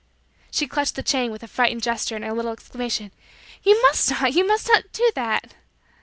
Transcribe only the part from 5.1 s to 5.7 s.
that."